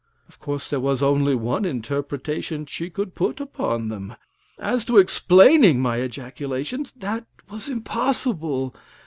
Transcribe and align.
Of 0.27 0.39
course, 0.39 0.67
there 0.67 0.79
was 0.79 1.03
only 1.03 1.35
one 1.35 1.63
interpretation 1.63 2.65
she 2.65 2.89
could 2.89 3.13
put 3.13 3.39
upon 3.39 3.89
them. 3.89 4.15
As 4.57 4.83
to 4.85 4.97
explaining 4.97 5.79
my 5.79 5.97
ejaculations, 5.97 6.91
that 6.93 7.27
was 7.51 7.69
impossible. 7.69 8.73